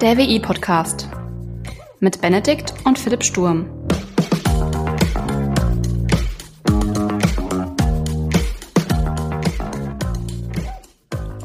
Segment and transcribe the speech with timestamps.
[0.00, 1.10] Der WI-Podcast
[1.98, 3.68] mit Benedikt und Philipp Sturm.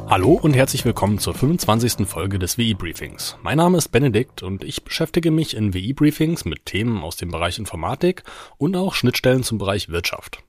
[0.07, 2.07] Hallo und herzlich willkommen zur 25.
[2.07, 3.35] Folge des WI-Briefings.
[3.43, 7.59] Mein Name ist Benedikt und ich beschäftige mich in WI-Briefings mit Themen aus dem Bereich
[7.59, 8.23] Informatik
[8.57, 10.41] und auch Schnittstellen zum Bereich Wirtschaft.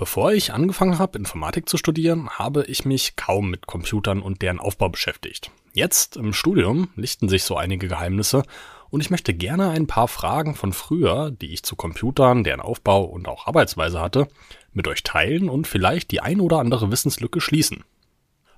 [0.00, 4.58] Bevor ich angefangen habe, Informatik zu studieren, habe ich mich kaum mit Computern und deren
[4.58, 5.50] Aufbau beschäftigt.
[5.74, 8.44] Jetzt im Studium lichten sich so einige Geheimnisse
[8.88, 13.04] und ich möchte gerne ein paar Fragen von früher, die ich zu Computern, deren Aufbau
[13.04, 14.28] und auch Arbeitsweise hatte,
[14.72, 17.84] mit euch teilen und vielleicht die ein oder andere Wissenslücke schließen.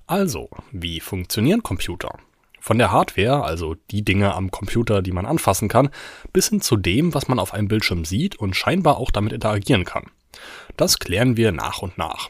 [0.07, 2.19] Also, wie funktionieren Computer?
[2.61, 5.89] Von der Hardware, also die Dinge am Computer, die man anfassen kann,
[6.31, 9.83] bis hin zu dem, was man auf einem Bildschirm sieht und scheinbar auch damit interagieren
[9.83, 10.09] kann.
[10.77, 12.29] Das klären wir nach und nach.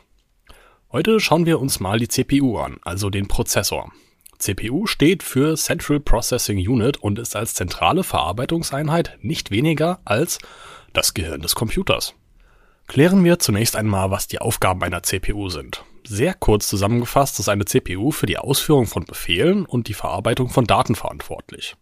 [0.92, 3.92] Heute schauen wir uns mal die CPU an, also den Prozessor.
[4.38, 10.40] CPU steht für Central Processing Unit und ist als zentrale Verarbeitungseinheit nicht weniger als
[10.92, 12.14] das Gehirn des Computers.
[12.88, 15.84] Klären wir zunächst einmal, was die Aufgaben einer CPU sind.
[16.06, 20.66] Sehr kurz zusammengefasst ist eine CPU für die Ausführung von Befehlen und die Verarbeitung von
[20.66, 21.76] Daten verantwortlich.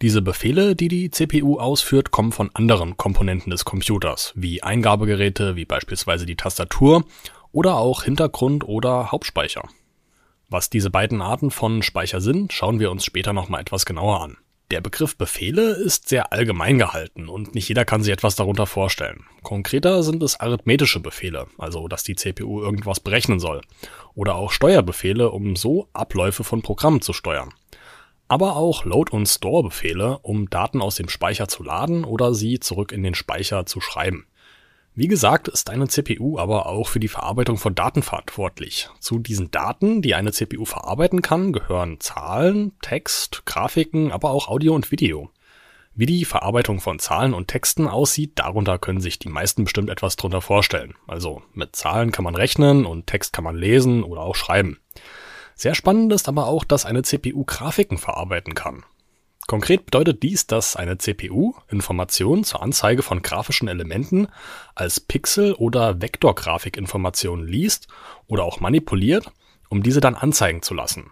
[0.00, 5.64] Diese Befehle, die die CPU ausführt, kommen von anderen Komponenten des Computers, wie Eingabegeräte, wie
[5.64, 7.04] beispielsweise die Tastatur
[7.50, 9.68] oder auch Hintergrund oder Hauptspeicher.
[10.48, 14.36] Was diese beiden Arten von Speicher sind, schauen wir uns später nochmal etwas genauer an.
[14.70, 19.24] Der Begriff Befehle ist sehr allgemein gehalten und nicht jeder kann sich etwas darunter vorstellen.
[19.42, 23.62] Konkreter sind es arithmetische Befehle, also dass die CPU irgendwas berechnen soll,
[24.14, 27.52] oder auch Steuerbefehle, um so Abläufe von Programmen zu steuern
[28.28, 32.92] aber auch Load- und Store-Befehle, um Daten aus dem Speicher zu laden oder sie zurück
[32.92, 34.26] in den Speicher zu schreiben.
[34.94, 38.88] Wie gesagt, ist eine CPU aber auch für die Verarbeitung von Daten verantwortlich.
[38.98, 44.74] Zu diesen Daten, die eine CPU verarbeiten kann, gehören Zahlen, Text, Grafiken, aber auch Audio
[44.74, 45.30] und Video.
[45.94, 50.16] Wie die Verarbeitung von Zahlen und Texten aussieht, darunter können sich die meisten bestimmt etwas
[50.16, 50.94] drunter vorstellen.
[51.06, 54.78] Also mit Zahlen kann man rechnen und Text kann man lesen oder auch schreiben.
[55.60, 58.84] Sehr spannend ist aber auch, dass eine CPU Grafiken verarbeiten kann.
[59.48, 64.28] Konkret bedeutet dies, dass eine CPU Informationen zur Anzeige von grafischen Elementen
[64.76, 67.88] als Pixel- oder Vektorgrafikinformationen liest
[68.28, 69.32] oder auch manipuliert,
[69.68, 71.10] um diese dann anzeigen zu lassen.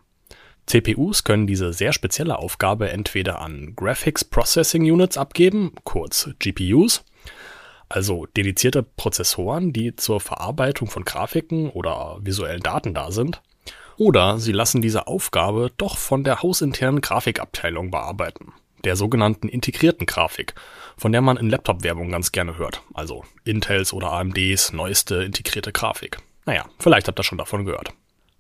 [0.67, 7.05] CPUs können diese sehr spezielle Aufgabe entweder an Graphics Processing Units abgeben, kurz GPUs,
[7.89, 13.43] also dedizierte Prozessoren, die zur Verarbeitung von Grafiken oder visuellen Daten da sind,
[13.97, 18.53] oder sie lassen diese Aufgabe doch von der hausinternen Grafikabteilung bearbeiten,
[18.85, 20.55] der sogenannten integrierten Grafik,
[20.97, 22.83] von der man in Laptop-Werbung ganz gerne hört.
[22.95, 26.19] Also Intels oder AMDs neueste integrierte Grafik.
[26.45, 27.93] Naja, vielleicht habt ihr schon davon gehört.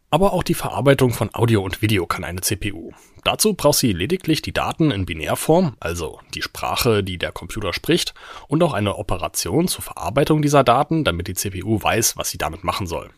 [0.08, 2.92] Aber auch die Verarbeitung von Audio und Video kann eine CPU.
[3.24, 8.14] Dazu braucht sie lediglich die Daten in Binärform, also die Sprache, die der Computer spricht,
[8.46, 12.62] und auch eine Operation zur Verarbeitung dieser Daten, damit die CPU weiß, was sie damit
[12.62, 13.10] machen soll.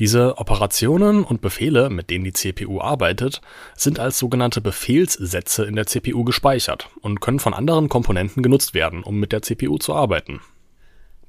[0.00, 3.40] Diese Operationen und Befehle, mit denen die CPU arbeitet,
[3.74, 9.02] sind als sogenannte Befehlssätze in der CPU gespeichert und können von anderen Komponenten genutzt werden,
[9.02, 10.40] um mit der CPU zu arbeiten.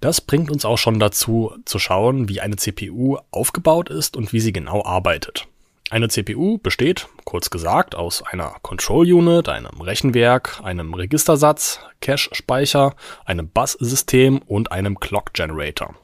[0.01, 4.39] Das bringt uns auch schon dazu, zu schauen, wie eine CPU aufgebaut ist und wie
[4.39, 5.47] sie genau arbeitet.
[5.89, 13.49] Eine CPU besteht, kurz gesagt, aus einer Control Unit, einem Rechenwerk, einem Registersatz, Cache-Speicher, einem
[13.49, 15.95] Bus-System und einem Clock Generator.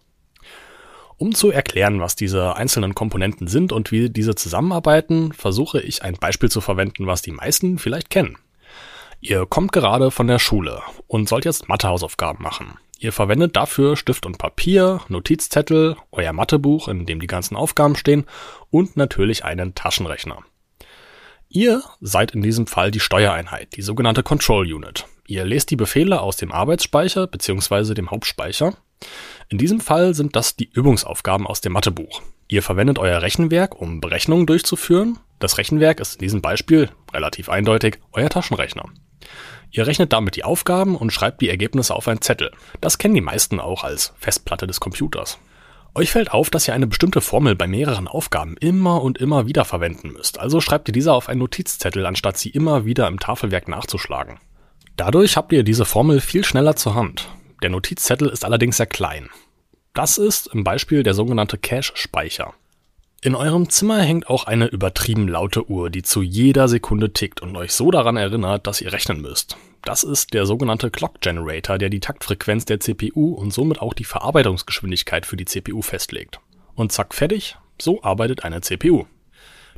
[1.18, 6.16] Um zu erklären, was diese einzelnen Komponenten sind und wie diese zusammenarbeiten, versuche ich ein
[6.16, 8.38] Beispiel zu verwenden, was die meisten vielleicht kennen.
[9.22, 12.78] Ihr kommt gerade von der Schule und sollt jetzt Mathehausaufgaben machen.
[13.00, 18.26] Ihr verwendet dafür Stift und Papier, Notizzettel, euer Mathebuch, in dem die ganzen Aufgaben stehen
[18.70, 20.40] und natürlich einen Taschenrechner.
[21.50, 25.06] Ihr seid in diesem Fall die Steuereinheit, die sogenannte Control Unit.
[25.28, 27.94] Ihr lest die Befehle aus dem Arbeitsspeicher bzw.
[27.94, 28.76] dem Hauptspeicher
[29.50, 32.22] in diesem Fall sind das die Übungsaufgaben aus dem Mathebuch.
[32.48, 35.20] Ihr verwendet euer Rechenwerk, um Berechnungen durchzuführen.
[35.40, 38.86] Das Rechenwerk ist in diesem Beispiel relativ eindeutig euer Taschenrechner.
[39.72, 42.52] Ihr rechnet damit die Aufgaben und schreibt die Ergebnisse auf einen Zettel.
[42.82, 45.40] Das kennen die meisten auch als Festplatte des Computers.
[45.94, 49.64] Euch fällt auf, dass ihr eine bestimmte Formel bei mehreren Aufgaben immer und immer wieder
[49.64, 53.70] verwenden müsst, also schreibt ihr diese auf einen Notizzettel, anstatt sie immer wieder im Tafelwerk
[53.70, 54.40] nachzuschlagen.
[54.98, 57.30] Dadurch habt ihr diese Formel viel schneller zur Hand.
[57.66, 59.28] Der Notizzettel ist allerdings sehr klein.
[59.96, 62.54] Das ist im Beispiel der sogenannte Cache-Speicher.
[63.24, 67.58] In eurem Zimmer hängt auch eine übertrieben laute Uhr, die zu jeder Sekunde tickt und
[67.58, 69.58] euch so daran erinnert, dass ihr rechnen müsst.
[69.82, 74.04] Das ist der sogenannte Clock Generator, der die Taktfrequenz der CPU und somit auch die
[74.04, 76.40] Verarbeitungsgeschwindigkeit für die CPU festlegt.
[76.76, 79.06] Und zack, fertig, so arbeitet eine CPU.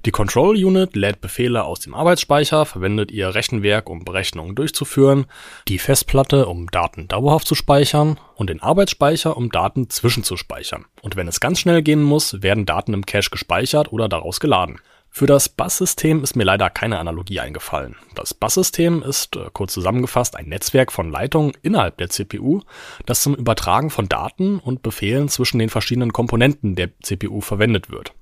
[0.07, 5.25] Die Control Unit lädt Befehle aus dem Arbeitsspeicher, verwendet ihr Rechenwerk, um Berechnungen durchzuführen,
[5.67, 10.85] die Festplatte, um Daten dauerhaft zu speichern und den Arbeitsspeicher, um Daten zwischenzuspeichern.
[11.01, 14.79] Und wenn es ganz schnell gehen muss, werden Daten im Cache gespeichert oder daraus geladen.
[15.09, 17.97] Für das Bus-System ist mir leider keine Analogie eingefallen.
[18.15, 22.61] Das Bus-System ist, äh, kurz zusammengefasst, ein Netzwerk von Leitungen innerhalb der CPU,
[23.05, 28.13] das zum Übertragen von Daten und Befehlen zwischen den verschiedenen Komponenten der CPU verwendet wird.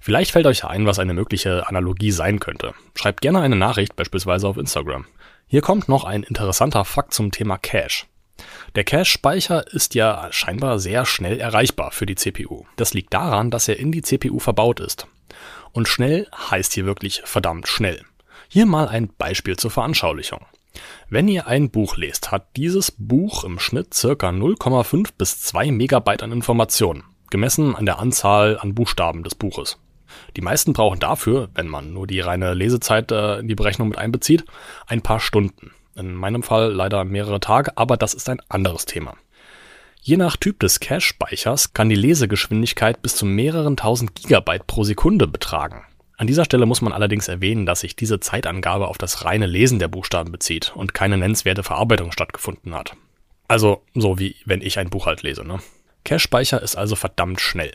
[0.00, 2.74] Vielleicht fällt euch ein, was eine mögliche Analogie sein könnte.
[2.94, 5.06] Schreibt gerne eine Nachricht, beispielsweise auf Instagram.
[5.46, 8.06] Hier kommt noch ein interessanter Fakt zum Thema Cache.
[8.74, 12.64] Der Cache-Speicher ist ja scheinbar sehr schnell erreichbar für die CPU.
[12.76, 15.06] Das liegt daran, dass er in die CPU verbaut ist.
[15.72, 18.04] Und schnell heißt hier wirklich verdammt schnell.
[18.48, 20.44] Hier mal ein Beispiel zur Veranschaulichung.
[21.10, 26.22] Wenn ihr ein Buch lest, hat dieses Buch im Schnitt circa 0,5 bis 2 Megabyte
[26.22, 29.78] an Informationen, gemessen an der Anzahl an Buchstaben des Buches.
[30.36, 33.98] Die meisten brauchen dafür, wenn man nur die reine Lesezeit äh, in die Berechnung mit
[33.98, 34.44] einbezieht,
[34.86, 35.72] ein paar Stunden.
[35.96, 39.14] In meinem Fall leider mehrere Tage, aber das ist ein anderes Thema.
[40.00, 45.26] Je nach Typ des Cache-Speichers kann die Lesegeschwindigkeit bis zu mehreren tausend Gigabyte pro Sekunde
[45.26, 45.84] betragen.
[46.16, 49.78] An dieser Stelle muss man allerdings erwähnen, dass sich diese Zeitangabe auf das reine Lesen
[49.78, 52.96] der Buchstaben bezieht und keine nennenswerte Verarbeitung stattgefunden hat.
[53.46, 55.44] Also so wie wenn ich ein Buch halt lese.
[55.44, 55.58] Ne?
[56.04, 57.72] Cache-Speicher ist also verdammt schnell.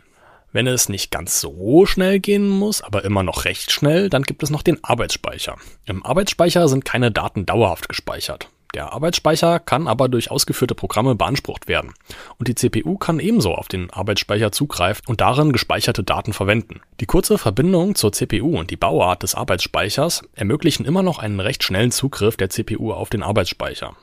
[0.53, 4.43] Wenn es nicht ganz so schnell gehen muss, aber immer noch recht schnell, dann gibt
[4.43, 5.57] es noch den Arbeitsspeicher.
[5.85, 8.49] Im Arbeitsspeicher sind keine Daten dauerhaft gespeichert.
[8.75, 11.93] Der Arbeitsspeicher kann aber durch ausgeführte Programme beansprucht werden.
[12.37, 16.81] Und die CPU kann ebenso auf den Arbeitsspeicher zugreifen und darin gespeicherte Daten verwenden.
[16.99, 21.63] Die kurze Verbindung zur CPU und die Bauart des Arbeitsspeichers ermöglichen immer noch einen recht
[21.63, 23.95] schnellen Zugriff der CPU auf den Arbeitsspeicher.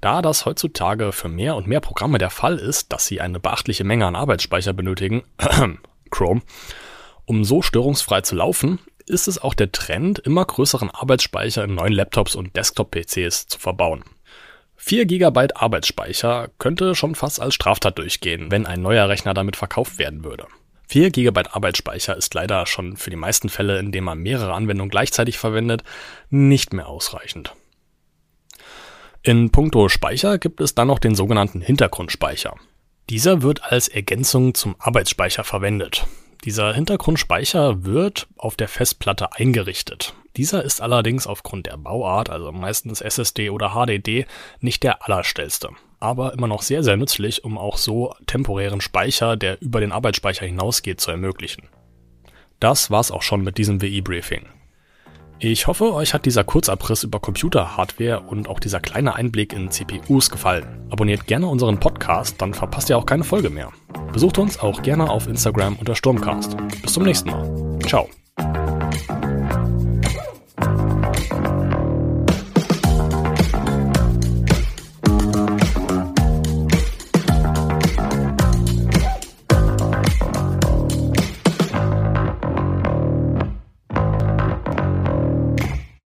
[0.00, 3.84] Da das heutzutage für mehr und mehr Programme der Fall ist, dass sie eine beachtliche
[3.84, 5.24] Menge an Arbeitsspeicher benötigen,
[6.10, 6.42] Chrome,
[7.24, 11.92] um so störungsfrei zu laufen, ist es auch der Trend, immer größeren Arbeitsspeicher in neuen
[11.92, 14.04] Laptops und Desktop-PCs zu verbauen.
[14.76, 19.98] 4 GB Arbeitsspeicher könnte schon fast als Straftat durchgehen, wenn ein neuer Rechner damit verkauft
[19.98, 20.46] werden würde.
[20.88, 24.90] 4 GB Arbeitsspeicher ist leider schon für die meisten Fälle, in denen man mehrere Anwendungen
[24.90, 25.82] gleichzeitig verwendet,
[26.30, 27.54] nicht mehr ausreichend.
[29.26, 32.54] In puncto Speicher gibt es dann noch den sogenannten Hintergrundspeicher.
[33.10, 36.06] Dieser wird als Ergänzung zum Arbeitsspeicher verwendet.
[36.44, 40.14] Dieser Hintergrundspeicher wird auf der Festplatte eingerichtet.
[40.36, 44.26] Dieser ist allerdings aufgrund der Bauart, also meistens SSD oder HDD,
[44.60, 45.70] nicht der allerstellste.
[45.98, 50.46] Aber immer noch sehr, sehr nützlich, um auch so temporären Speicher, der über den Arbeitsspeicher
[50.46, 51.68] hinausgeht, zu ermöglichen.
[52.60, 54.46] Das war's auch schon mit diesem WI-Briefing.
[55.38, 60.30] Ich hoffe, euch hat dieser Kurzabriss über Computerhardware und auch dieser kleine Einblick in CPUs
[60.30, 60.64] gefallen.
[60.90, 63.70] Abonniert gerne unseren Podcast, dann verpasst ihr auch keine Folge mehr.
[64.12, 66.56] Besucht uns auch gerne auf Instagram unter Sturmcast.
[66.80, 67.78] Bis zum nächsten Mal.
[67.86, 68.08] Ciao.